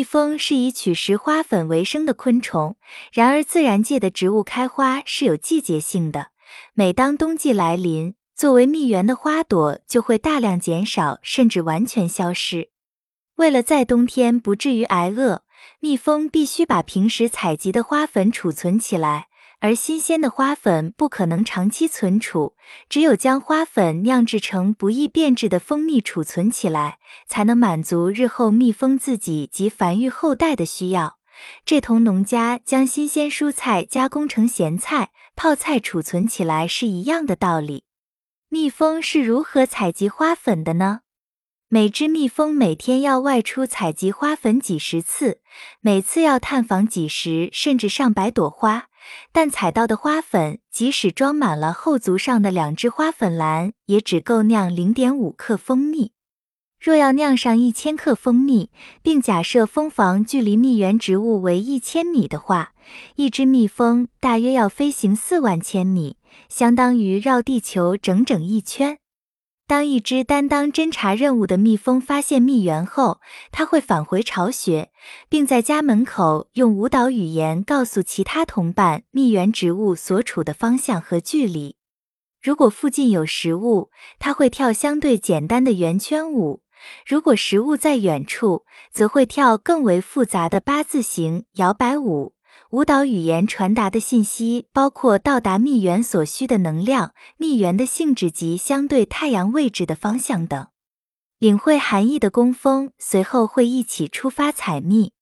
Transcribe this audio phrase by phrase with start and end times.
[0.00, 2.76] 蜜蜂是以取食花粉为生的昆虫，
[3.12, 6.28] 然而自然界的植物开花是有季节性的。
[6.72, 12.70] 每当冬季来临，作为蜜源的花朵就会大量减少，甚至完全消失。
[13.36, 15.42] 为了在冬天不至于挨饿，
[15.80, 19.26] 蜜蜂必须把平时采集的花粉储存起来，
[19.60, 22.54] 而新鲜的花粉不可能长期存储。
[22.88, 26.98] 只有将花粉酿制成不易变质的蜂蜜储存起来，
[27.28, 31.18] 才能满足日后蜜蜂自己及繁育后代的需要。
[31.64, 37.84] 这同农家将新鲜蔬菜加工成咸菜、泡菜储存起来是一样的道理。
[38.48, 41.00] 蜜蜂是如何采集花粉的呢？
[41.68, 45.40] 每只蜜蜂每天要外出采集花粉几十次，
[45.80, 48.88] 每次要探访几十甚至上百朵花，
[49.32, 56.12] 但采到的花粉，即使装满了后足上的两只花粉篮，也只够酿零点五克蜂蜜。
[56.80, 58.70] 若要酿上一千克蜂蜜，
[59.02, 62.72] 并假设蜂房距离蜜源植物为一千米的话，
[63.16, 66.16] 一只蜜蜂大约要飞行四万千米，
[66.48, 68.99] 相当于绕地球整整一圈。
[69.70, 73.20] 当一只担当侦察任务的蜜蜂发现蜜源后，
[73.52, 74.90] 它会返回巢穴，
[75.28, 81.76] 并在家门口用舞蹈语言告诉其他同伴蜜源植物所处的方向和距离。
[82.42, 86.62] 如果附近有食物，它会跳相对简单的圆圈舞；
[87.06, 92.34] 如果食物在远处，则会跳更为复杂的八字形摇摆舞。
[92.70, 100.68] 舞蹈语言传达的信息包括到达蜜源所需的能量、蜜源的性质及相对太阳位置的方向等。
[101.40, 105.12] 领会含义的工蜂随后会一起出发采蜜。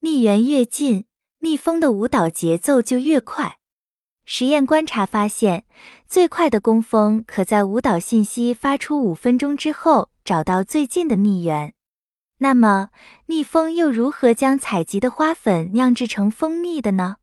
[0.00, 1.06] 蜜源越近，
[1.38, 3.56] 蜜蜂的舞蹈节奏就越快。
[4.26, 5.64] 实验观察发现，
[6.06, 11.72] 最快的工蜂可在舞蹈信息发出五分钟之后找到最近的蜜源。
[12.42, 12.88] 那么，
[13.26, 17.18] 蜜蜂又如何将采集的花粉酿制成蜂蜜的呢？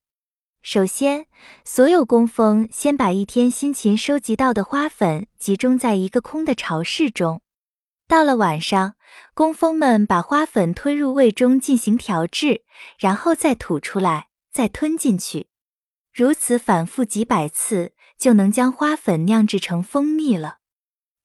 [0.61, 1.25] 首先，
[1.65, 7.41] 所有工蜂先把一天辛勤收集到的花粉集中在一个空的巢室中。
[8.07, 8.95] 到了晚上，
[9.33, 12.63] 工蜂们把花粉吞入胃中进行调制，
[12.97, 15.47] 然后再吐出来，再吞进去，
[16.13, 20.58] 如此反复几百次，就能将花粉酿制成蜂蜜了。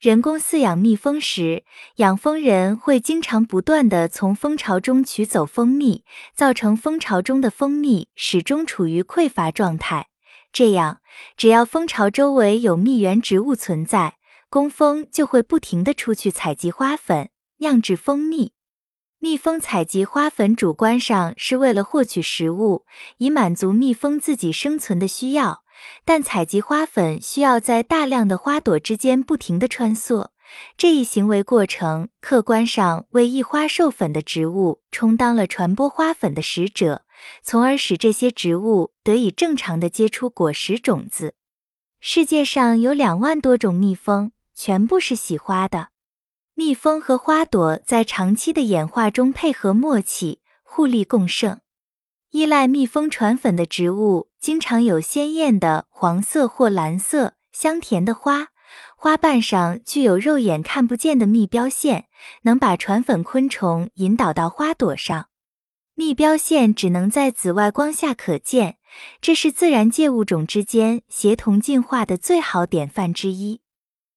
[0.01, 1.65] 人工饲养蜜蜂时，
[1.97, 10.09] 养蜂人会经常不断地从蜂巢中取走蜂蜜，造成蜂巢中的蜂蜜始终处于匮乏状态。
[10.53, 11.01] 这样，
[11.37, 14.19] 只要蜂巢周围有蜜源植物存在，
[14.51, 18.53] 工蜂就会不停地出去采集花粉，酿制蜂蜜。
[19.19, 22.85] 蜜蜂采集花粉主观上是为了获取食物，
[23.17, 25.64] 以满足蜜蜂自己生存的需要。
[26.05, 30.29] 但采集花粉需要在大量的花朵之间不停地穿梭，
[30.77, 37.03] 这一行为过程客观上为异花授粉的植物充当了传播花粉的使者，
[37.43, 41.35] 从而使这些植物得以正常的结出果实种子。
[42.01, 45.89] 世界上有两万多种蜜蜂，全部是喜花的。
[46.55, 51.61] 蜜蜂和花朵在长期的演化中配合默契，互利共生。
[52.31, 58.49] 依赖蜜蜂传粉的植物，经常有鲜艳的黄色或蓝色、香甜的花，
[58.95, 62.09] 花瓣上具有肉眼看不见的蜜标线，
[62.43, 65.29] 能把传粉昆虫引导到花朵上。
[65.95, 68.77] 蜜标线只能在紫外光下可见，
[69.23, 73.63] 这是自然界物种之间协同进化的最好典范之一。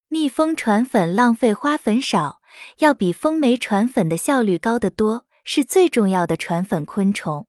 [0.10, 2.42] 蜜蜂传粉浪费花粉少，
[2.80, 7.48] 要比蜂媒传粉的效率高得多，是最重要的传粉昆虫。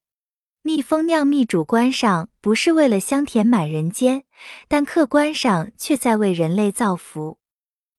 [0.69, 4.25] 蜜蜂酿蜜主观上不是为了香甜满人间，
[4.69, 7.39] 但客观上却在为人类造福。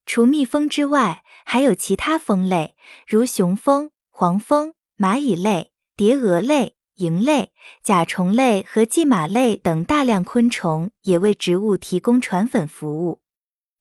[0.06, 2.76] 除蜜蜂之外，还有其他蜂类，
[3.08, 13.22] 如雄蜂、黄蜂、蚂蚁类、蝶蛾类、蝇类、甲虫类和蓟马类等大量昆虫，也为植物提供传粉服务。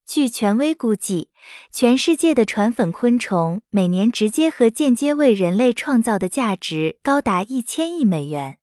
[0.07, 1.29] 据权威估计，
[1.71, 8.58] 全世界的传粉昆虫每年直接和间接为人类创造的价值高达一千亿美元。